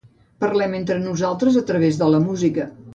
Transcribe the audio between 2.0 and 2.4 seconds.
de la